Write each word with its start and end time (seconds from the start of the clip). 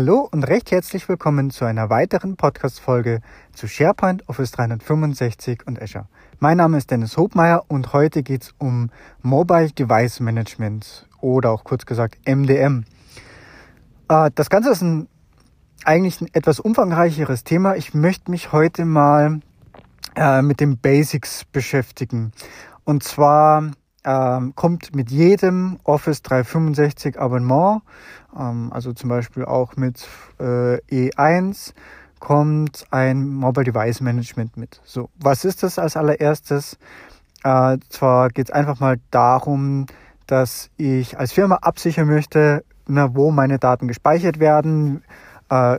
Hallo 0.00 0.28
und 0.30 0.44
recht 0.44 0.70
herzlich 0.70 1.08
willkommen 1.08 1.50
zu 1.50 1.64
einer 1.64 1.90
weiteren 1.90 2.36
Podcast-Folge 2.36 3.20
zu 3.52 3.66
SharePoint, 3.66 4.28
Office 4.28 4.52
365 4.52 5.66
und 5.66 5.82
Azure. 5.82 6.06
Mein 6.38 6.58
Name 6.58 6.78
ist 6.78 6.92
Dennis 6.92 7.16
Hobmeier 7.16 7.64
und 7.66 7.92
heute 7.92 8.22
geht 8.22 8.44
es 8.44 8.54
um 8.58 8.90
Mobile 9.22 9.72
Device 9.72 10.20
Management 10.20 11.08
oder 11.20 11.50
auch 11.50 11.64
kurz 11.64 11.84
gesagt 11.84 12.16
MDM. 12.28 12.84
Äh, 14.08 14.30
das 14.36 14.50
Ganze 14.50 14.70
ist 14.70 14.82
ein, 14.82 15.08
eigentlich 15.84 16.20
ein 16.20 16.28
etwas 16.32 16.60
umfangreicheres 16.60 17.42
Thema. 17.42 17.74
Ich 17.74 17.92
möchte 17.92 18.30
mich 18.30 18.52
heute 18.52 18.84
mal 18.84 19.40
äh, 20.14 20.42
mit 20.42 20.60
den 20.60 20.78
Basics 20.78 21.44
beschäftigen. 21.44 22.30
Und 22.84 23.02
zwar 23.02 23.72
ähm, 24.04 24.54
kommt 24.54 24.94
mit 24.94 25.10
jedem 25.10 25.78
Office 25.84 26.22
365 26.22 27.18
Abonnement, 27.18 27.82
also 28.38 28.92
zum 28.92 29.08
Beispiel 29.08 29.44
auch 29.44 29.76
mit 29.76 30.06
äh, 30.38 30.78
E1, 30.90 31.72
kommt 32.20 32.86
ein 32.90 33.28
Mobile 33.28 33.64
Device 33.64 34.00
Management 34.00 34.56
mit. 34.56 34.80
So, 34.84 35.10
was 35.20 35.44
ist 35.44 35.62
das 35.62 35.78
als 35.78 35.96
allererstes? 35.96 36.78
Äh, 37.44 37.78
zwar 37.88 38.30
geht 38.30 38.48
es 38.48 38.52
einfach 38.52 38.80
mal 38.80 38.98
darum, 39.10 39.86
dass 40.26 40.70
ich 40.76 41.18
als 41.18 41.32
Firma 41.32 41.56
absichern 41.56 42.06
möchte, 42.06 42.64
na, 42.86 43.14
wo 43.14 43.30
meine 43.30 43.58
Daten 43.58 43.88
gespeichert 43.88 44.40
werden, 44.40 45.02
äh, 45.48 45.78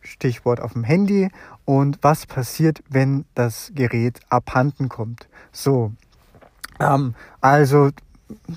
Stichwort 0.00 0.60
auf 0.60 0.72
dem 0.72 0.84
Handy 0.84 1.30
und 1.64 1.98
was 2.02 2.26
passiert, 2.26 2.82
wenn 2.88 3.24
das 3.34 3.70
Gerät 3.74 4.20
abhanden 4.28 4.88
kommt. 4.88 5.28
So, 5.52 5.92
ähm, 6.80 7.14
also 7.40 7.90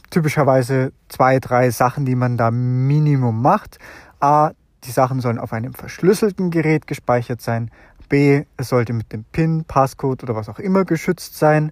typischerweise 0.10 0.92
zwei, 1.10 1.40
drei 1.40 1.70
Sachen, 1.72 2.06
die 2.06 2.16
man 2.16 2.38
da 2.38 2.52
Minimum 2.52 3.42
macht. 3.42 3.80
A, 4.20 4.52
die 4.84 4.92
Sachen 4.92 5.22
sollen 5.22 5.40
auf 5.40 5.54
einem 5.54 5.74
verschlüsselten 5.74 6.52
Gerät 6.52 6.88
gespeichert 6.88 7.42
sein. 7.42 7.72
B, 8.10 8.44
es 8.58 8.70
sollte 8.70 8.94
mit 8.94 9.12
dem 9.12 9.24
PIN, 9.24 9.64
Passcode 9.66 10.24
oder 10.24 10.36
was 10.36 10.50
auch 10.50 10.60
immer 10.60 10.86
geschützt 10.86 11.38
sein. 11.38 11.72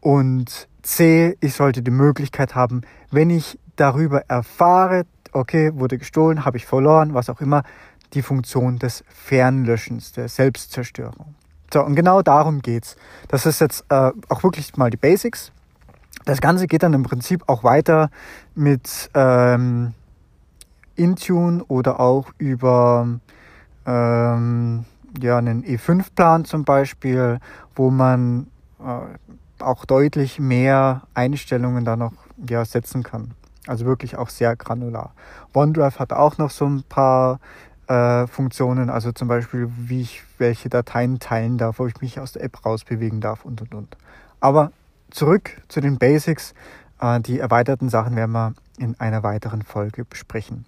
Und 0.00 0.68
C, 0.82 1.36
ich 1.40 1.54
sollte 1.54 1.82
die 1.82 1.90
Möglichkeit 1.90 2.54
haben, 2.54 2.82
wenn 3.10 3.30
ich 3.30 3.58
darüber 3.76 4.22
erfahre, 4.28 5.06
okay, 5.32 5.72
wurde 5.74 5.98
gestohlen, 5.98 6.44
habe 6.44 6.56
ich 6.56 6.66
verloren, 6.66 7.14
was 7.14 7.30
auch 7.30 7.40
immer, 7.40 7.62
die 8.14 8.22
Funktion 8.22 8.78
des 8.78 9.04
Fernlöschens, 9.08 10.12
der 10.12 10.28
Selbstzerstörung. 10.28 11.34
So, 11.72 11.84
und 11.84 11.94
genau 11.94 12.22
darum 12.22 12.62
geht's. 12.62 12.96
Das 13.28 13.44
ist 13.44 13.60
jetzt 13.60 13.84
äh, 13.90 14.10
auch 14.28 14.42
wirklich 14.42 14.76
mal 14.76 14.90
die 14.90 14.96
Basics. 14.96 15.52
Das 16.28 16.42
Ganze 16.42 16.66
geht 16.66 16.82
dann 16.82 16.92
im 16.92 17.04
Prinzip 17.04 17.44
auch 17.46 17.64
weiter 17.64 18.10
mit 18.54 19.08
ähm, 19.14 19.94
Intune 20.94 21.64
oder 21.68 22.00
auch 22.00 22.32
über 22.36 23.08
ähm, 23.86 24.84
ja, 25.18 25.38
einen 25.38 25.64
E5-Plan 25.64 26.44
zum 26.44 26.66
Beispiel, 26.66 27.38
wo 27.74 27.88
man 27.88 28.48
äh, 28.78 29.62
auch 29.64 29.86
deutlich 29.86 30.38
mehr 30.38 31.04
Einstellungen 31.14 31.86
da 31.86 31.96
noch 31.96 32.12
ja, 32.46 32.62
setzen 32.66 33.02
kann. 33.02 33.30
Also 33.66 33.86
wirklich 33.86 34.18
auch 34.18 34.28
sehr 34.28 34.54
granular. 34.54 35.14
OneDrive 35.54 35.98
hat 35.98 36.12
auch 36.12 36.36
noch 36.36 36.50
so 36.50 36.66
ein 36.66 36.82
paar 36.86 37.40
äh, 37.86 38.26
Funktionen, 38.26 38.90
also 38.90 39.12
zum 39.12 39.28
Beispiel, 39.28 39.70
wie 39.78 40.02
ich 40.02 40.22
welche 40.36 40.68
Dateien 40.68 41.20
teilen 41.20 41.56
darf, 41.56 41.78
wo 41.78 41.86
ich 41.86 41.98
mich 42.02 42.20
aus 42.20 42.32
der 42.32 42.42
App 42.44 42.66
rausbewegen 42.66 43.22
darf 43.22 43.46
und 43.46 43.62
und 43.62 43.74
und. 43.74 43.96
Aber 44.40 44.72
zurück 45.10 45.50
zu 45.68 45.80
den 45.80 45.98
Basics. 45.98 46.54
Äh, 47.00 47.20
die 47.20 47.38
erweiterten 47.38 47.88
Sachen 47.88 48.16
werden 48.16 48.32
wir 48.32 48.54
in 48.78 48.98
einer 49.00 49.22
weiteren 49.22 49.62
Folge 49.62 50.04
besprechen. 50.04 50.64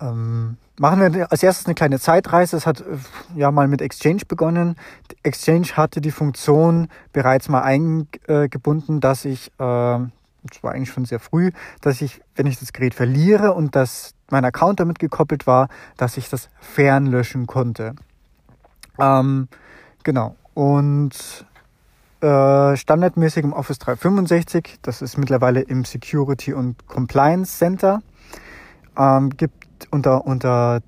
Ähm, 0.00 0.56
machen 0.78 1.14
wir 1.14 1.30
als 1.30 1.42
erstes 1.42 1.66
eine 1.66 1.74
kleine 1.74 2.00
Zeitreise. 2.00 2.56
Es 2.56 2.66
hat 2.66 2.80
äh, 2.80 2.96
ja 3.36 3.50
mal 3.50 3.68
mit 3.68 3.80
Exchange 3.80 4.22
begonnen. 4.26 4.76
Exchange 5.22 5.68
hatte 5.74 6.00
die 6.00 6.10
Funktion 6.10 6.88
bereits 7.12 7.48
mal 7.48 7.62
eingebunden, 7.62 9.00
dass 9.00 9.24
ich, 9.24 9.48
äh, 9.48 9.50
das 9.58 10.62
war 10.62 10.72
eigentlich 10.72 10.90
schon 10.90 11.04
sehr 11.04 11.20
früh, 11.20 11.52
dass 11.80 12.02
ich, 12.02 12.20
wenn 12.34 12.46
ich 12.46 12.58
das 12.58 12.72
Gerät 12.72 12.94
verliere 12.94 13.52
und 13.52 13.76
dass 13.76 14.14
mein 14.30 14.44
Account 14.44 14.80
damit 14.80 14.98
gekoppelt 14.98 15.46
war, 15.46 15.68
dass 15.96 16.16
ich 16.16 16.28
das 16.28 16.48
fernlöschen 16.60 17.46
konnte. 17.46 17.94
Ähm, 18.98 19.48
genau. 20.02 20.34
Und 20.54 21.46
äh, 22.22 22.76
standardmäßig 22.76 23.44
im 23.44 23.52
Office 23.52 23.78
365. 23.80 24.78
Das 24.82 25.02
ist 25.02 25.18
mittlerweile 25.18 25.60
im 25.60 25.84
Security 25.84 26.52
und 26.52 26.86
Compliance 26.86 27.58
Center. 27.58 28.00
Ähm, 28.96 29.30
gibt 29.30 29.88
unter, 29.90 30.26
unter 30.26 30.80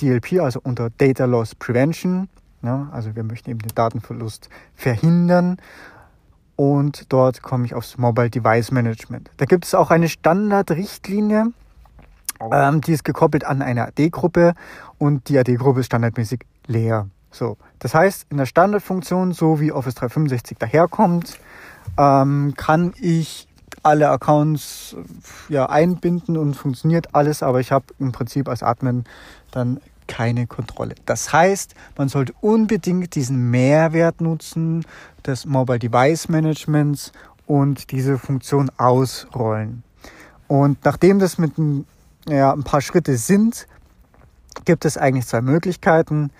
DLP, 0.00 0.40
also 0.40 0.60
unter 0.62 0.90
Data 0.90 1.24
Loss 1.24 1.54
Prevention. 1.54 2.28
Ja, 2.62 2.88
also 2.92 3.16
wir 3.16 3.24
möchten 3.24 3.50
eben 3.50 3.60
den 3.60 3.74
Datenverlust 3.74 4.48
verhindern. 4.74 5.56
Und 6.56 7.12
dort 7.12 7.42
komme 7.42 7.64
ich 7.64 7.74
aufs 7.74 7.98
Mobile 7.98 8.30
Device 8.30 8.70
Management. 8.70 9.30
Da 9.38 9.46
gibt 9.46 9.64
es 9.64 9.74
auch 9.74 9.90
eine 9.90 10.08
Standardrichtlinie, 10.08 11.52
ähm, 12.52 12.80
die 12.80 12.92
ist 12.92 13.04
gekoppelt 13.04 13.44
an 13.44 13.62
eine 13.62 13.86
AD-Gruppe 13.88 14.54
und 14.98 15.28
die 15.28 15.38
AD-Gruppe 15.38 15.80
ist 15.80 15.86
standardmäßig 15.86 16.40
leer. 16.66 17.08
So, 17.32 17.56
das 17.78 17.94
heißt, 17.94 18.26
in 18.30 18.36
der 18.36 18.46
Standardfunktion, 18.46 19.32
so 19.32 19.58
wie 19.58 19.72
Office 19.72 19.94
365 19.96 20.58
daherkommt, 20.58 21.38
ähm, 21.98 22.54
kann 22.56 22.92
ich 23.00 23.48
alle 23.82 24.10
Accounts 24.10 24.94
ja, 25.48 25.66
einbinden 25.68 26.36
und 26.36 26.54
funktioniert 26.54 27.14
alles, 27.14 27.42
aber 27.42 27.58
ich 27.60 27.72
habe 27.72 27.86
im 27.98 28.12
Prinzip 28.12 28.48
als 28.48 28.62
Admin 28.62 29.04
dann 29.50 29.80
keine 30.06 30.46
Kontrolle. 30.46 30.94
Das 31.06 31.32
heißt, 31.32 31.74
man 31.96 32.08
sollte 32.08 32.34
unbedingt 32.40 33.14
diesen 33.14 33.50
Mehrwert 33.50 34.20
nutzen 34.20 34.84
des 35.26 35.46
Mobile 35.46 35.78
Device 35.78 36.28
Managements 36.28 37.12
und 37.46 37.90
diese 37.90 38.18
Funktion 38.18 38.70
ausrollen. 38.76 39.82
Und 40.48 40.84
nachdem 40.84 41.18
das 41.18 41.38
mit 41.38 41.56
ein, 41.56 41.86
ja, 42.28 42.52
ein 42.52 42.62
paar 42.62 42.82
Schritte 42.82 43.16
sind, 43.16 43.66
gibt 44.64 44.84
es 44.84 44.98
eigentlich 44.98 45.26
zwei 45.26 45.40
Möglichkeiten. 45.40 46.30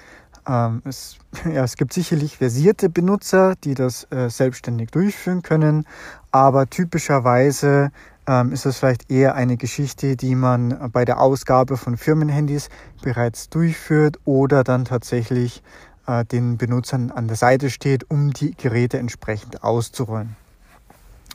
Ähm, 0.46 0.82
es, 0.84 1.18
ja, 1.44 1.64
es 1.64 1.76
gibt 1.76 1.92
sicherlich 1.92 2.38
versierte 2.38 2.88
Benutzer, 2.88 3.54
die 3.62 3.74
das 3.74 4.06
äh, 4.10 4.28
selbstständig 4.28 4.90
durchführen 4.90 5.42
können, 5.42 5.86
aber 6.30 6.68
typischerweise 6.68 7.90
ähm, 8.26 8.52
ist 8.52 8.66
das 8.66 8.78
vielleicht 8.78 9.10
eher 9.10 9.34
eine 9.34 9.56
Geschichte, 9.56 10.16
die 10.16 10.34
man 10.34 10.90
bei 10.92 11.04
der 11.04 11.20
Ausgabe 11.20 11.76
von 11.76 11.96
Firmenhandys 11.96 12.68
bereits 13.02 13.48
durchführt 13.48 14.18
oder 14.24 14.64
dann 14.64 14.84
tatsächlich 14.84 15.62
äh, 16.06 16.24
den 16.24 16.56
Benutzern 16.56 17.10
an 17.10 17.28
der 17.28 17.36
Seite 17.36 17.70
steht, 17.70 18.10
um 18.10 18.32
die 18.32 18.54
Geräte 18.56 18.98
entsprechend 18.98 19.62
auszurollen. 19.62 20.36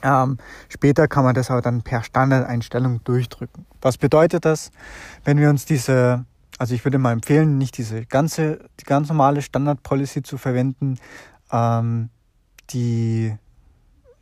Ähm, 0.02 0.38
später 0.68 1.08
kann 1.08 1.24
man 1.24 1.34
das 1.34 1.50
aber 1.50 1.60
dann 1.60 1.82
per 1.82 2.02
Standardeinstellung 2.02 3.02
durchdrücken. 3.04 3.66
Was 3.82 3.98
bedeutet 3.98 4.44
das, 4.44 4.70
wenn 5.24 5.38
wir 5.38 5.50
uns 5.50 5.64
diese 5.64 6.24
also 6.58 6.74
ich 6.74 6.84
würde 6.84 6.98
mal 6.98 7.12
empfehlen, 7.12 7.56
nicht 7.56 7.78
diese 7.78 8.04
ganze, 8.04 8.68
die 8.80 8.84
ganz 8.84 9.08
normale 9.08 9.42
Standard-Policy 9.42 10.22
zu 10.22 10.38
verwenden, 10.38 10.98
ähm, 11.52 12.10
die, 12.70 13.34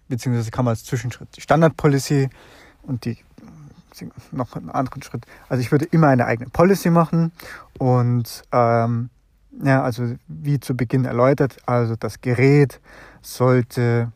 beziehungsweise 0.09 0.51
kann 0.51 0.67
man 0.67 0.73
als 0.73 0.85
Zwischenschritt 0.85 1.37
die 1.37 1.41
Standard-Policy 1.41 2.29
und 2.83 3.05
die 3.05 3.19
noch 4.33 4.55
einen 4.55 4.71
anderen 4.71 5.03
Schritt. 5.03 5.25
Also 5.49 5.63
ich 5.63 5.73
würde 5.73 5.87
immer 5.87 6.09
eine 6.09 6.27
eigene 6.27 6.51
Policy 6.51 6.91
machen 6.91 7.33
und 7.79 8.43
ähm, 8.53 9.09
ja, 9.65 9.83
also 9.83 10.15
wie 10.29 10.61
zu 10.61 10.77
Beginn 10.77 11.07
erläutert, 11.07 11.57
also 11.65 11.97
das 11.97 12.21
Gerät 12.21 12.81
sollte 13.23 14.13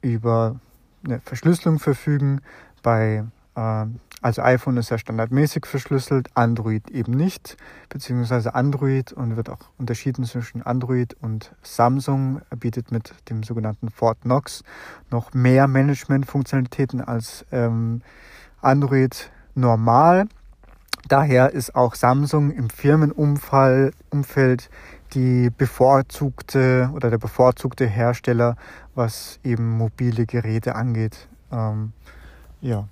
über 0.00 0.60
eine 1.04 1.20
Verschlüsselung 1.20 1.80
verfügen. 1.80 2.40
Bei 2.82 3.24
ähm, 3.56 4.00
also 4.24 4.40
iPhone 4.40 4.78
ist 4.78 4.88
ja 4.88 4.96
standardmäßig 4.96 5.66
verschlüsselt, 5.66 6.30
Android 6.32 6.90
eben 6.90 7.12
nicht, 7.12 7.58
beziehungsweise 7.90 8.54
Android 8.54 9.12
und 9.12 9.36
wird 9.36 9.50
auch 9.50 9.58
unterschieden 9.76 10.24
zwischen 10.24 10.62
Android 10.62 11.14
und 11.20 11.54
Samsung 11.62 12.40
bietet 12.58 12.90
mit 12.90 13.12
dem 13.28 13.42
sogenannten 13.42 13.90
Fort 13.90 14.22
Knox 14.22 14.64
noch 15.10 15.34
mehr 15.34 15.68
Management-Funktionalitäten 15.68 17.02
als 17.02 17.44
ähm, 17.52 18.00
Android 18.62 19.30
normal. 19.54 20.24
Daher 21.06 21.50
ist 21.50 21.74
auch 21.74 21.94
Samsung 21.94 22.50
im 22.50 22.70
Firmenumfeld 22.70 24.70
die 25.12 25.50
bevorzugte 25.50 26.90
oder 26.94 27.10
der 27.10 27.18
bevorzugte 27.18 27.84
Hersteller, 27.84 28.56
was 28.94 29.38
eben 29.44 29.76
mobile 29.76 30.24
Geräte 30.24 30.76
angeht. 30.76 31.28
Ähm, 31.52 31.92
ja. 32.62 32.88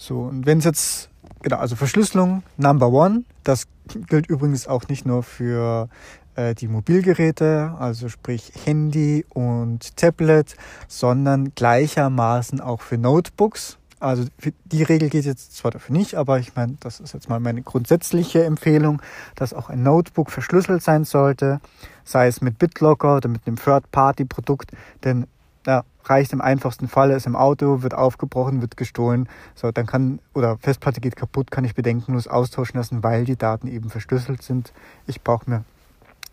So, 0.00 0.20
und 0.20 0.46
wenn 0.46 0.58
es 0.58 0.64
jetzt, 0.64 1.10
genau, 1.42 1.56
also 1.56 1.74
Verschlüsselung 1.74 2.44
Number 2.56 2.88
One, 2.90 3.24
das 3.42 3.64
gilt 4.06 4.28
übrigens 4.28 4.68
auch 4.68 4.86
nicht 4.88 5.04
nur 5.04 5.24
für 5.24 5.88
äh, 6.36 6.54
die 6.54 6.68
Mobilgeräte, 6.68 7.74
also 7.80 8.08
sprich 8.08 8.52
Handy 8.64 9.26
und 9.28 9.96
Tablet, 9.96 10.56
sondern 10.86 11.52
gleichermaßen 11.56 12.60
auch 12.60 12.80
für 12.80 12.96
Notebooks. 12.96 13.76
Also 13.98 14.24
die 14.66 14.84
Regel 14.84 15.08
geht 15.08 15.24
jetzt 15.24 15.56
zwar 15.56 15.72
dafür 15.72 15.96
nicht, 15.96 16.14
aber 16.14 16.38
ich 16.38 16.54
meine, 16.54 16.76
das 16.78 17.00
ist 17.00 17.12
jetzt 17.14 17.28
mal 17.28 17.40
meine 17.40 17.62
grundsätzliche 17.62 18.44
Empfehlung, 18.44 19.02
dass 19.34 19.52
auch 19.52 19.68
ein 19.68 19.82
Notebook 19.82 20.30
verschlüsselt 20.30 20.84
sein 20.84 21.02
sollte, 21.02 21.60
sei 22.04 22.28
es 22.28 22.40
mit 22.40 22.58
BitLocker 22.58 23.16
oder 23.16 23.28
mit 23.28 23.44
einem 23.48 23.56
Third-Party-Produkt, 23.56 24.70
denn 25.02 25.26
ja, 25.66 25.82
reicht 26.08 26.32
im 26.32 26.40
einfachsten 26.40 26.88
Fall, 26.88 27.10
ist 27.10 27.26
im 27.26 27.36
Auto, 27.36 27.82
wird 27.82 27.94
aufgebrochen, 27.94 28.60
wird 28.60 28.76
gestohlen, 28.76 29.28
so 29.54 29.70
dann 29.70 29.86
kann 29.86 30.20
oder 30.34 30.58
Festplatte 30.58 31.00
geht 31.00 31.16
kaputt, 31.16 31.50
kann 31.50 31.64
ich 31.64 31.74
bedenkenlos 31.74 32.26
austauschen 32.26 32.78
lassen, 32.78 33.02
weil 33.02 33.24
die 33.24 33.36
Daten 33.36 33.68
eben 33.68 33.90
verschlüsselt 33.90 34.42
sind. 34.42 34.72
Ich 35.06 35.22
brauche 35.22 35.48
mir 35.48 35.64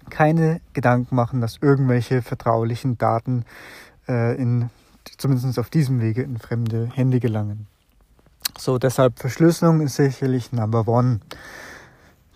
keine 0.10 0.62
Gedanken 0.74 1.16
machen, 1.16 1.42
dass 1.42 1.58
irgendwelche 1.62 2.22
vertraulichen 2.22 2.98
Daten 2.98 3.46
äh, 4.08 4.36
in 4.36 4.70
zumindest 5.18 5.60
auf 5.60 5.70
diesem 5.70 6.02
Wege 6.02 6.22
in 6.22 6.38
fremde 6.38 6.90
Hände 6.94 7.20
gelangen. 7.20 7.68
So, 8.58 8.78
deshalb 8.78 9.20
Verschlüsselung 9.20 9.82
ist 9.82 9.96
sicherlich 9.96 10.52
Number 10.52 10.88
One. 10.88 11.20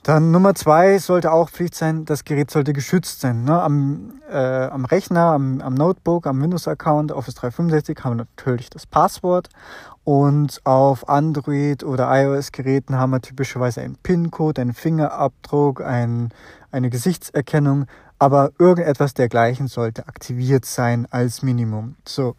Dann 0.04 0.32
Nummer 0.32 0.56
zwei 0.56 0.98
sollte 0.98 1.32
auch 1.32 1.50
Pflicht 1.50 1.76
sein, 1.76 2.06
das 2.06 2.24
Gerät 2.24 2.50
sollte 2.52 2.72
geschützt 2.74 3.20
sein. 3.20 3.44
Ne? 3.44 3.62
Am, 3.62 4.22
äh, 4.32 4.36
am 4.38 4.86
Rechner, 4.86 5.34
am, 5.34 5.62
am 5.62 5.74
Notebook, 5.74 6.26
am 6.26 6.42
Windows-Account, 6.42 7.12
Office 7.12 7.36
365 7.36 8.00
haben 8.04 8.18
wir 8.18 8.26
natürlich 8.36 8.70
das 8.70 8.86
Passwort 8.86 9.50
und 10.06 10.62
auf 10.64 11.08
Android 11.10 11.84
oder 11.84 12.10
iOS-Geräten 12.12 12.96
haben 12.96 13.12
wir 13.12 13.22
typischerweise 13.22 13.82
einen 13.82 13.96
PIN-Code, 13.96 14.62
einen 14.62 14.74
Fingerabdruck, 14.74 15.82
ein, 15.82 16.30
eine 16.72 16.90
Gesichtserkennung, 16.90 17.86
aber 18.18 18.52
irgendetwas 18.58 19.14
dergleichen 19.14 19.68
sollte 19.68 20.08
aktiviert 20.08 20.66
sein 20.66 21.08
als 21.12 21.44
Minimum. 21.44 21.96
So, 22.08 22.36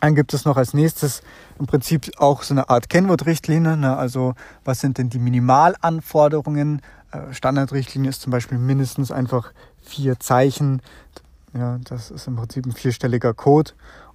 dann 0.00 0.14
gibt 0.14 0.34
es 0.34 0.44
noch 0.44 0.56
als 0.56 0.74
nächstes 0.74 1.22
im 1.58 1.66
Prinzip 1.66 2.10
auch 2.18 2.42
so 2.42 2.54
eine 2.54 2.68
Art 2.68 2.88
Kennwortrichtlinie. 2.88 3.76
Ne? 3.76 3.96
Also 3.96 4.34
was 4.64 4.80
sind 4.80 4.98
denn 4.98 5.08
die 5.08 5.18
Minimalanforderungen? 5.18 6.82
Äh, 7.10 7.32
Standardrichtlinie 7.32 8.10
ist 8.10 8.22
zum 8.22 8.30
Beispiel 8.30 8.58
mindestens 8.58 9.10
einfach 9.10 9.52
vier 9.80 10.18
Zeichen. 10.20 10.82
Ja, 11.54 11.78
das 11.84 12.10
ist 12.10 12.26
im 12.26 12.36
Prinzip 12.36 12.66
ein 12.66 12.72
vierstelliger 12.72 13.32
Code 13.32 13.72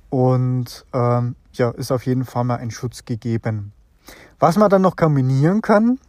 und 0.09 0.85
ähm, 0.93 1.35
ja, 1.53 1.71
ist 1.71 1.91
auf 1.91 2.05
jeden 2.05 2.25
Fall 2.25 2.43
mal 2.43 2.57
ein 2.57 2.71
Schutz 2.71 3.05
gegeben. 3.05 3.71
Was 4.39 4.57
man 4.57 4.69
dann 4.69 4.81
noch 4.81 4.95
kombinieren 4.95 5.61
kann, 5.61 5.99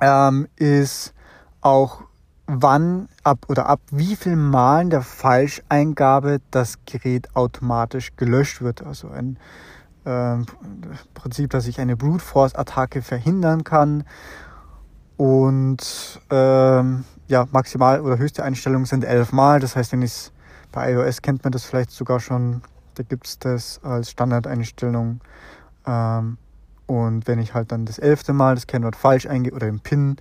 ähm, 0.00 0.48
ist 0.56 1.14
auch 1.60 2.02
wann 2.48 3.08
ab 3.22 3.44
oder 3.48 3.66
ab 3.66 3.80
wie 3.90 4.16
viel 4.16 4.34
Malen 4.34 4.88
der 4.88 5.02
Falscheingabe 5.02 6.40
das 6.50 6.78
Gerät 6.86 7.36
automatisch 7.36 8.16
gelöscht 8.16 8.62
wird. 8.62 8.82
Also 8.84 9.10
ein 9.10 9.38
äh, 10.06 10.38
Prinzip, 11.12 11.50
dass 11.50 11.66
ich 11.66 11.78
eine 11.78 11.96
Brute 11.96 12.24
Force 12.24 12.54
Attacke 12.54 13.02
verhindern 13.02 13.64
kann. 13.64 14.04
Und 15.18 16.20
ähm, 16.30 17.04
ja, 17.26 17.46
maximal 17.52 18.00
oder 18.00 18.16
höchste 18.16 18.42
Einstellung 18.44 18.86
sind 18.86 19.04
elf 19.04 19.30
Mal. 19.30 19.60
Das 19.60 19.76
heißt, 19.76 19.92
wenn 19.92 20.02
ich 20.02 20.32
bei 20.72 20.92
iOS 20.92 21.20
kennt 21.20 21.44
man 21.44 21.52
das 21.52 21.64
vielleicht 21.64 21.90
sogar 21.90 22.18
schon, 22.18 22.62
da 22.94 23.02
gibt 23.02 23.26
es 23.26 23.38
das 23.38 23.80
als 23.84 24.10
Standardeinstellung. 24.10 25.20
Ähm, 25.86 26.38
und 26.86 27.26
wenn 27.28 27.38
ich 27.38 27.52
halt 27.52 27.72
dann 27.72 27.84
das 27.84 27.98
elfte 27.98 28.32
Mal 28.32 28.54
das 28.54 28.66
Kennwort 28.66 28.96
falsch 28.96 29.26
eingebe 29.26 29.54
oder 29.54 29.66
den 29.66 29.80
PIN 29.80 30.16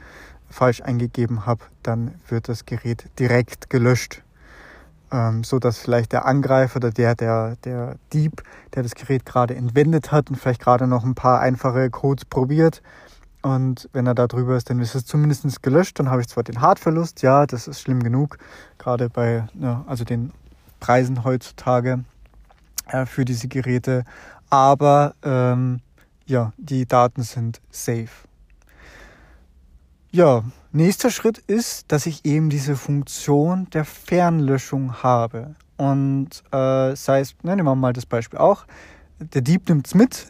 falsch 0.50 0.82
eingegeben 0.82 1.46
habe, 1.46 1.64
dann 1.84 2.16
wird 2.28 2.50
das 2.50 2.66
Gerät 2.66 3.06
direkt 3.20 3.70
gelöscht. 3.70 4.24
Ähm, 5.10 5.46
so 5.46 5.58
dass 5.60 5.78
vielleicht 5.78 6.12
der 6.12 6.26
Angreifer 6.26 6.78
oder 6.78 6.92
der, 6.92 7.16
der, 7.16 7.56
der 7.64 7.96
Dieb, 8.12 8.44
der 8.76 8.84
das 8.84 8.94
Gerät 8.94 9.26
gerade 9.26 9.56
entwendet 9.56 10.12
hat 10.12 10.30
und 10.30 10.36
vielleicht 10.36 10.62
gerade 10.62 10.86
noch 10.86 11.06
ein 11.06 11.16
paar 11.16 11.40
einfache 11.40 11.90
Codes 11.90 12.26
probiert. 12.26 12.82
Und 13.42 13.88
wenn 13.94 14.06
er 14.06 14.16
da 14.16 14.28
drüber 14.28 14.58
ist, 14.58 14.70
dann 14.70 14.82
ist 14.82 14.96
es 14.96 15.06
zumindest 15.06 15.64
gelöscht. 15.64 16.00
Dann 16.00 16.10
habe 16.10 16.22
ich 16.22 16.28
zwar 16.28 16.44
den 16.44 16.60
Hardverlust, 16.60 17.22
ja, 17.22 17.46
das 17.46 17.68
ist 17.68 17.80
schlimm 17.80 18.04
genug, 18.04 18.38
gerade 18.78 19.10
bei 19.10 19.48
ja, 19.54 19.86
also 19.88 20.04
den 20.04 20.34
Preisen 20.82 21.24
heutzutage 21.24 22.04
äh, 22.88 23.06
für 23.06 23.24
diese 23.24 23.48
Geräte. 23.48 24.04
Aber 24.50 25.14
ähm, 25.24 25.80
ja, 26.26 26.52
die 26.58 26.86
Daten 26.86 27.24
sind 27.24 27.62
safe. 27.72 28.27
Ja, 30.18 30.44
nächster 30.72 31.12
Schritt 31.12 31.38
ist, 31.38 31.92
dass 31.92 32.08
ich 32.08 32.26
eben 32.26 32.50
diese 32.50 32.76
Funktion 32.76 33.70
der 33.70 33.86
Fernlöschung 33.86 35.04
habe. 35.04 35.54
Und 35.78 36.44
äh, 36.52 36.96
sei 36.96 37.20
es, 37.20 37.36
ne, 37.44 37.56
nehmen 37.56 37.68
wir 37.68 37.76
mal 37.76 37.94
das 37.94 38.08
Beispiel 38.08 38.40
auch, 38.40 38.66
der 39.20 39.42
Dieb 39.44 39.70
nimmt 39.70 39.86
es 39.86 39.94
mit 39.94 40.26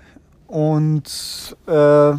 und 0.48 1.56
äh, 1.68 2.12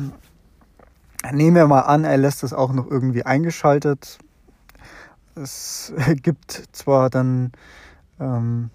nehmen 1.30 1.56
wir 1.56 1.66
mal 1.66 1.82
an, 1.82 2.04
er 2.04 2.16
lässt 2.16 2.42
es 2.42 2.54
auch 2.54 2.72
noch 2.72 2.90
irgendwie 2.90 3.24
eingeschaltet. 3.24 4.16
Es 5.34 5.92
gibt 6.22 6.68
zwar 6.72 7.10
dann 7.10 7.52
ähm, 8.18 8.70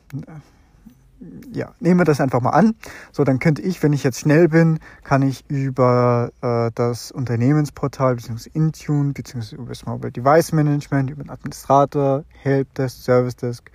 ja, 1.51 1.71
nehmen 1.79 1.99
wir 1.99 2.05
das 2.05 2.19
einfach 2.19 2.41
mal 2.41 2.51
an. 2.51 2.75
So, 3.11 3.23
dann 3.23 3.39
könnte 3.39 3.61
ich, 3.61 3.81
wenn 3.83 3.93
ich 3.93 4.03
jetzt 4.03 4.19
schnell 4.19 4.47
bin, 4.49 4.79
kann 5.03 5.21
ich 5.21 5.45
über 5.49 6.31
äh, 6.41 6.71
das 6.75 7.11
Unternehmensportal 7.11 8.15
bzw. 8.15 8.49
Intune 8.53 9.13
bzw. 9.13 9.55
über 9.55 9.69
das 9.69 9.85
Mobile 9.85 10.11
Device 10.11 10.51
Management, 10.51 11.09
über 11.09 11.23
den 11.23 11.29
Administrator, 11.29 12.23
Helpdesk, 12.41 13.03
Service 13.03 13.35
Desk 13.35 13.69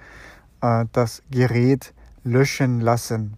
äh, 0.61 0.85
das 0.93 1.23
Gerät 1.31 1.93
löschen 2.25 2.81
lassen. 2.81 3.37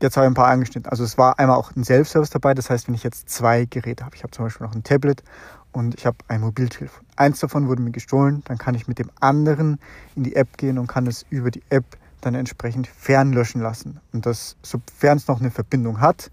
Jetzt 0.00 0.16
habe 0.16 0.26
ich 0.26 0.32
ein 0.32 0.34
paar 0.34 0.48
angeschnitten. 0.48 0.90
Also 0.90 1.04
es 1.04 1.16
war 1.16 1.38
einmal 1.38 1.56
auch 1.56 1.74
ein 1.76 1.84
Self-Service 1.84 2.30
dabei. 2.30 2.54
Das 2.54 2.70
heißt, 2.70 2.88
wenn 2.88 2.94
ich 2.94 3.04
jetzt 3.04 3.30
zwei 3.30 3.66
Geräte 3.66 4.04
habe, 4.04 4.16
ich 4.16 4.24
habe 4.24 4.32
zum 4.32 4.44
Beispiel 4.44 4.66
noch 4.66 4.74
ein 4.74 4.82
Tablet 4.82 5.22
und 5.70 5.94
ich 5.94 6.06
habe 6.06 6.16
ein 6.26 6.40
Mobiltelefon. 6.40 7.06
Eins 7.14 7.38
davon 7.38 7.68
wurde 7.68 7.82
mir 7.82 7.92
gestohlen, 7.92 8.42
dann 8.46 8.58
kann 8.58 8.74
ich 8.74 8.88
mit 8.88 8.98
dem 8.98 9.10
anderen 9.20 9.78
in 10.16 10.24
die 10.24 10.34
App 10.34 10.56
gehen 10.58 10.78
und 10.78 10.88
kann 10.88 11.06
es 11.06 11.24
über 11.30 11.52
die 11.52 11.62
App 11.70 11.84
dann 12.22 12.34
entsprechend 12.34 12.86
fernlöschen 12.86 13.60
lassen. 13.60 14.00
Und 14.12 14.24
das, 14.24 14.56
sofern 14.62 15.18
es 15.18 15.28
noch 15.28 15.40
eine 15.40 15.50
Verbindung 15.50 16.00
hat, 16.00 16.30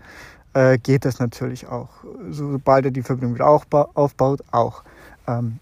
äh, 0.53 0.77
geht 0.77 1.05
das 1.05 1.19
natürlich 1.19 1.67
auch. 1.67 1.89
Sobald 2.29 2.85
er 2.85 2.91
die 2.91 3.03
Verbindung 3.03 3.35
wieder 3.35 3.47
aufbaut, 3.47 4.41
auch. 4.51 4.83
Ähm, 5.27 5.59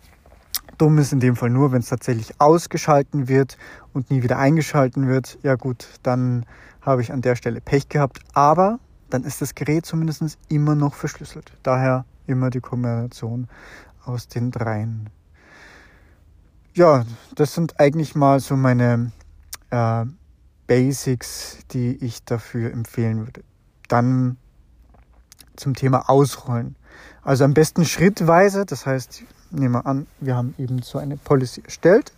dumm 0.78 0.98
ist 1.00 1.12
in 1.12 1.20
dem 1.20 1.36
Fall 1.36 1.50
nur, 1.50 1.72
wenn 1.72 1.80
es 1.80 1.90
tatsächlich 1.90 2.40
ausgeschalten 2.40 3.28
wird 3.28 3.58
und 3.94 4.12
nie 4.12 4.22
wieder 4.24 4.38
eingeschalten 4.38 5.08
wird. 5.08 5.40
Ja 5.44 5.56
gut, 5.56 5.88
dann 6.04 6.46
habe 6.82 7.02
ich 7.02 7.12
an 7.12 7.22
der 7.22 7.36
Stelle 7.36 7.62
Pech 7.62 7.90
gehabt. 7.90 8.20
Aber 8.34 8.80
dann 9.10 9.24
ist 9.24 9.42
das 9.42 9.56
Gerät 9.56 9.86
zumindest 9.86 10.38
immer 10.50 10.76
noch 10.76 10.94
verschlüsselt. 10.94 11.52
Daher 11.64 12.06
immer 12.28 12.50
die 12.50 12.60
Kombination 12.60 13.48
aus 14.06 14.28
den 14.28 14.52
dreien. 14.52 15.10
Ja, 16.74 17.06
das 17.36 17.56
sind 17.56 17.80
eigentlich 17.80 18.16
mal 18.16 18.40
so 18.40 18.56
meine 18.56 19.12
äh, 19.70 20.06
Basics, 20.68 21.60
die 21.72 21.96
ich 22.04 22.24
dafür 22.24 22.72
empfehlen 22.72 23.20
würde. 23.20 23.44
Dann 23.88 24.38
zum 25.56 25.74
Thema 25.74 26.10
Ausrollen. 26.10 26.76
Also 27.24 27.44
am 27.44 27.54
besten 27.54 27.86
schrittweise, 27.86 28.66
das 28.66 28.86
heißt, 28.86 29.24
nehmen 29.52 29.74
wir 29.74 29.86
an, 29.86 30.08
wir 30.20 30.36
haben 30.36 30.54
eben 30.58 30.82
so 30.82 30.98
eine 30.98 31.18
Policy 31.18 31.62
erstellt 31.64 32.12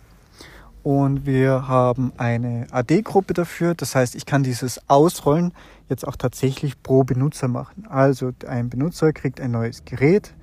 und 0.82 1.26
wir 1.26 1.68
haben 1.68 2.12
eine 2.16 2.66
AD-Gruppe 2.70 3.34
dafür. 3.34 3.74
Das 3.74 3.94
heißt, 3.94 4.14
ich 4.14 4.26
kann 4.26 4.42
dieses 4.42 4.80
Ausrollen 4.88 5.52
jetzt 5.88 6.06
auch 6.06 6.16
tatsächlich 6.16 6.82
pro 6.82 7.04
Benutzer 7.04 7.48
machen. 7.48 7.86
Also 7.88 8.32
ein 8.46 8.70
Benutzer 8.70 9.12
kriegt 9.12 9.40
ein 9.40 9.50
neues 9.50 9.84
Gerät 9.84 10.34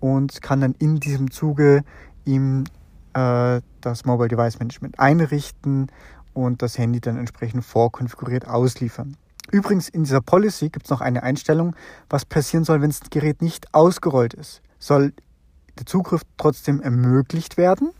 und 0.00 0.42
kann 0.42 0.60
dann 0.60 0.74
in 0.78 1.00
diesem 1.00 1.30
Zuge 1.30 1.84
ihm 2.24 2.64
äh, 3.14 3.60
das 3.80 4.04
Mobile 4.04 4.28
Device 4.28 4.58
Management 4.58 4.98
einrichten 4.98 5.88
und 6.36 6.60
das 6.60 6.76
Handy 6.76 7.00
dann 7.00 7.16
entsprechend 7.16 7.64
vorkonfiguriert 7.64 8.46
ausliefern. 8.46 9.16
Übrigens, 9.50 9.88
in 9.88 10.04
dieser 10.04 10.20
Policy 10.20 10.68
gibt 10.68 10.86
es 10.86 10.90
noch 10.90 11.00
eine 11.00 11.22
Einstellung, 11.22 11.74
was 12.10 12.24
passieren 12.24 12.64
soll, 12.64 12.82
wenn 12.82 12.90
das 12.90 13.00
Gerät 13.10 13.42
nicht 13.42 13.72
ausgerollt 13.74 14.34
ist. 14.34 14.60
Soll 14.78 15.12
der 15.78 15.86
Zugriff 15.86 16.22
trotzdem 16.36 16.82
ermöglicht 16.82 17.56
werden 17.56 17.90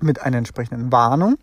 mit 0.00 0.20
einer 0.20 0.36
entsprechenden 0.36 0.92
Warnung 0.92 1.38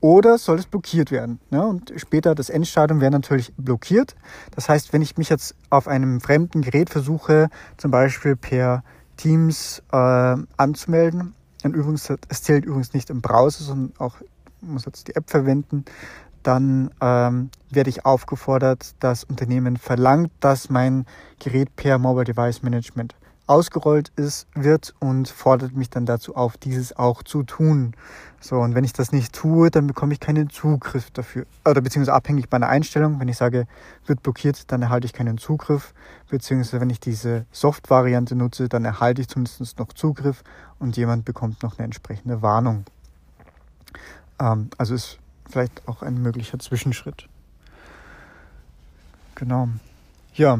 oder 0.00 0.36
soll 0.36 0.58
es 0.58 0.66
blockiert 0.66 1.10
werden? 1.10 1.40
Ja, 1.50 1.62
und 1.62 1.92
später 1.96 2.34
das 2.34 2.50
Endstadium 2.50 3.00
wäre 3.00 3.12
natürlich 3.12 3.54
blockiert. 3.56 4.16
Das 4.54 4.68
heißt, 4.68 4.92
wenn 4.92 5.00
ich 5.00 5.16
mich 5.16 5.28
jetzt 5.28 5.54
auf 5.70 5.88
einem 5.88 6.20
fremden 6.20 6.60
Gerät 6.62 6.90
versuche, 6.90 7.48
zum 7.76 7.92
Beispiel 7.92 8.36
per 8.36 8.82
Teams 9.16 9.82
äh, 9.92 10.36
anzumelden, 10.56 11.34
und 11.62 11.76
übrigens, 11.76 12.12
es 12.28 12.42
zählt 12.42 12.64
übrigens 12.64 12.92
nicht 12.92 13.08
im 13.08 13.20
Browser, 13.20 13.62
sondern 13.62 13.92
auch 13.98 14.16
muss 14.62 14.84
jetzt 14.86 15.08
die 15.08 15.16
App 15.16 15.28
verwenden, 15.28 15.84
dann 16.42 16.90
ähm, 17.00 17.50
werde 17.70 17.90
ich 17.90 18.04
aufgefordert, 18.04 18.94
das 19.00 19.24
Unternehmen 19.24 19.76
verlangt, 19.76 20.30
dass 20.40 20.70
mein 20.70 21.06
Gerät 21.38 21.74
per 21.76 21.98
Mobile 21.98 22.24
Device 22.24 22.62
Management 22.62 23.14
ausgerollt 23.46 24.12
ist, 24.16 24.46
wird 24.54 24.94
und 24.98 25.28
fordert 25.28 25.74
mich 25.74 25.90
dann 25.90 26.06
dazu 26.06 26.36
auf, 26.36 26.56
dieses 26.56 26.96
auch 26.96 27.22
zu 27.22 27.42
tun. 27.42 27.92
So, 28.40 28.56
und 28.56 28.74
wenn 28.74 28.84
ich 28.84 28.92
das 28.92 29.12
nicht 29.12 29.32
tue, 29.34 29.70
dann 29.70 29.86
bekomme 29.86 30.14
ich 30.14 30.20
keinen 30.20 30.48
Zugriff 30.48 31.10
dafür. 31.10 31.44
Oder 31.68 31.80
beziehungsweise 31.80 32.14
abhängig 32.14 32.46
meiner 32.50 32.68
Einstellung. 32.68 33.20
Wenn 33.20 33.28
ich 33.28 33.36
sage, 33.36 33.66
wird 34.06 34.22
blockiert, 34.22 34.70
dann 34.72 34.82
erhalte 34.82 35.06
ich 35.06 35.12
keinen 35.12 35.38
Zugriff. 35.38 35.92
Beziehungsweise 36.30 36.80
wenn 36.80 36.90
ich 36.90 36.98
diese 36.98 37.44
Soft-Variante 37.52 38.34
nutze, 38.34 38.68
dann 38.68 38.84
erhalte 38.84 39.20
ich 39.20 39.28
zumindest 39.28 39.78
noch 39.78 39.92
Zugriff 39.92 40.42
und 40.78 40.96
jemand 40.96 41.24
bekommt 41.24 41.62
noch 41.62 41.78
eine 41.78 41.84
entsprechende 41.84 42.42
Warnung. 42.42 42.84
Ähm, 44.42 44.70
also 44.76 44.94
ist 44.94 45.18
vielleicht 45.48 45.86
auch 45.86 46.02
ein 46.02 46.20
möglicher 46.20 46.58
Zwischenschritt. 46.58 47.28
Genau. 49.36 49.68
Ja, 50.34 50.58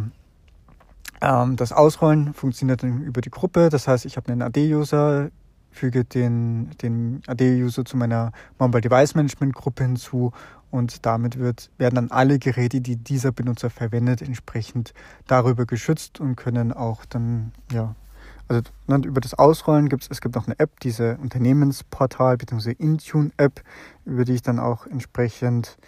ähm, 1.21 1.57
das 1.57 1.73
Ausrollen 1.73 2.35
funktioniert 2.35 2.83
dann 2.83 3.03
über 3.03 3.21
die 3.21 3.31
Gruppe. 3.31 3.69
Das 3.69 3.89
heißt, 3.89 4.05
ich 4.05 4.17
habe 4.17 4.31
einen 4.31 4.43
AD-User, 4.43 5.31
füge 5.71 6.05
den, 6.05 6.71
den 6.83 7.23
AD-User 7.27 7.85
zu 7.85 7.97
meiner 7.97 8.33
Mobile 8.59 8.83
Device 8.83 9.15
Management 9.15 9.55
Gruppe 9.55 9.85
hinzu 9.85 10.33
und 10.71 11.05
damit 11.05 11.39
wird, 11.39 11.71
werden 11.79 11.95
dann 11.97 12.11
alle 12.11 12.39
Geräte, 12.39 12.81
die 12.81 12.97
dieser 12.97 13.33
Benutzer 13.33 13.71
verwendet, 13.71 14.23
entsprechend 14.23 14.95
darüber 15.27 15.67
geschützt 15.67 16.21
und 16.21 16.37
können 16.37 16.73
auch 16.73 17.05
dann, 17.05 17.53
ja, 17.71 17.95
also 18.49 18.63
ne, 18.87 19.01
über 19.05 19.21
das 19.21 19.35
Ausrollen 19.35 19.89
gibt 19.89 20.05
es, 20.05 20.11
es 20.11 20.21
gibt 20.21 20.35
noch 20.35 20.47
eine 20.47 20.59
App, 20.59 20.81
diese 20.81 21.17
Unternehmensportal 21.19 22.37
bzw. 22.37 22.73
Intune-App, 22.73 23.63
über 24.05 24.25
die 24.25 24.35
ich 24.35 24.43
dann 24.43 24.59
auch 24.59 24.87
entsprechend 24.87 25.79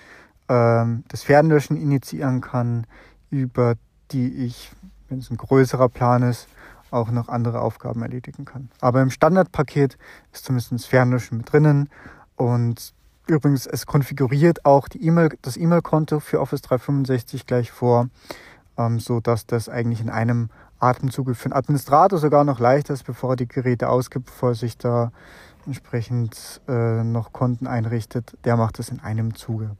ähm, 0.49 1.04
das 1.08 1.23
Fernlöschen 1.23 1.76
initiieren 1.76 2.40
kann, 2.40 2.87
über 3.30 3.75
die 4.11 4.32
ich 4.44 4.70
wenn 5.08 5.18
es 5.20 5.30
ein 5.30 5.37
größerer 5.37 5.88
Plan 5.88 6.23
ist, 6.23 6.49
auch 6.90 7.11
noch 7.11 7.28
andere 7.28 7.61
Aufgaben 7.61 8.02
erledigen 8.02 8.44
kann. 8.44 8.68
Aber 8.80 9.02
im 9.02 9.11
Standardpaket 9.11 9.96
ist 10.32 10.44
zumindest 10.44 10.87
Fernlöschen 10.87 11.38
mit 11.38 11.52
drinnen 11.52 11.88
und 12.37 12.94
übrigens, 13.26 13.66
es 13.66 13.87
konfiguriert 13.87 14.64
auch 14.64 14.88
die 14.88 15.06
e 15.06 15.28
das 15.40 15.56
E-Mail-Konto 15.56 16.20
für 16.20 16.40
Office 16.40 16.62
365 16.62 17.46
gleich 17.46 17.70
vor, 17.70 18.08
ähm, 18.78 18.99
so 18.99 19.21
dass 19.21 19.47
das 19.47 19.69
eigentlich 19.69 20.00
in 20.00 20.11
einem 20.11 20.50
Atemzug 20.78 21.35
für 21.35 21.47
einen 21.47 21.54
Administrator 21.54 22.19
sogar 22.19 22.45
noch 22.45 22.61
leichter 22.61 22.95
ist, 22.95 23.04
bevor 23.04 23.31
er 23.31 23.37
die 23.37 23.49
Geräte 23.49 23.88
ausgibt, 23.88 24.26
bevor 24.26 24.50
er 24.50 24.54
sich 24.54 24.76
da 24.76 25.12
entsprechend 25.66 26.61
äh, 26.69 27.02
noch 27.02 27.33
Konten 27.33 27.66
einrichtet. 27.66 28.37
Der 28.45 28.57
macht 28.57 28.78
das 28.78 28.90
in 28.90 29.00
einem 29.00 29.35
Zuge. 29.35 29.71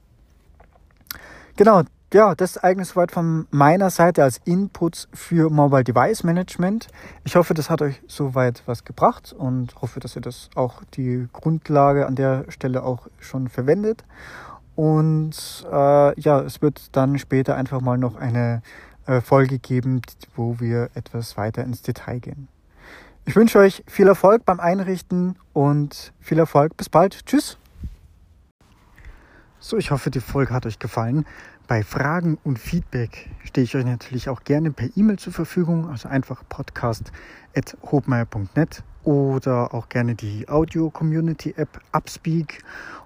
Genau, 1.57 1.83
ja, 2.15 2.35
das 2.37 2.53
ist 2.53 2.65
eigentlich 2.65 2.89
soweit 2.89 3.11
von 3.11 3.49
meiner 3.51 3.91
Seite 3.91 4.23
als 4.23 4.41
Inputs 4.45 5.09
für 5.13 5.51
Mobile 5.51 5.83
Device 5.83 6.23
Management. 6.23 6.87
Ich 7.25 7.35
hoffe, 7.35 7.55
das 7.55 7.71
hat 7.71 7.83
euch 7.83 8.01
soweit 8.07 8.63
was 8.67 8.85
gebracht 8.85 9.35
und 9.37 9.75
hoffe, 9.83 9.99
dass 10.01 10.15
ihr 10.15 10.23
das 10.23 10.49
auch 10.55 10.85
die 10.95 11.29
Grundlage 11.33 12.07
an 12.07 12.15
der 12.15 12.45
Stelle 12.51 12.85
auch 12.85 13.09
schon 13.19 13.49
verwendet. 13.49 14.05
Und 14.77 15.67
äh, 15.71 16.21
ja, 16.21 16.41
es 16.41 16.63
wird 16.63 16.97
dann 16.97 17.19
später 17.19 17.57
einfach 17.57 17.81
mal 17.81 17.99
noch 17.99 18.17
eine 18.17 18.63
äh, 19.07 19.21
Folge 19.21 19.59
geben, 19.59 20.01
wo 20.35 20.61
wir 20.61 20.91
etwas 20.95 21.37
weiter 21.37 21.63
ins 21.63 21.83
Detail 21.83 22.21
gehen. 22.21 22.49
Ich 23.27 23.37
wünsche 23.37 23.59
euch 23.59 23.83
viel 23.87 24.07
Erfolg 24.07 24.45
beim 24.45 24.61
Einrichten 24.61 25.37
und 25.53 26.13
viel 26.21 26.39
Erfolg. 26.39 26.77
Bis 26.77 26.89
bald. 26.89 27.25
Tschüss. 27.25 27.59
So, 29.61 29.79
ich 29.79 29.91
hoffe, 29.91 30.11
die 30.11 30.21
Folge 30.21 30.53
hat 30.53 30.67
euch 30.67 30.79
gefallen. 30.79 31.25
Bei 31.67 31.83
Fragen 31.83 32.37
und 32.45 32.59
Feedback 32.59 33.31
stehe 33.45 33.65
ich 33.65 33.75
euch 33.75 33.87
natürlich 33.87 34.29
auch 34.29 34.45
gerne 34.45 34.71
per 34.71 34.91
E-Mail 34.95 35.19
zur 35.19 35.33
Verfügung, 35.33 35.89
also 35.89 36.11
einfach 36.11 36.43
podcast.hobmeier.net 36.47 38.83
oder 39.05 39.73
auch 39.73 39.89
gerne 39.89 40.15
die 40.15 40.47
Audio-Community-App 40.47 41.81
Upspeak. 41.93 42.63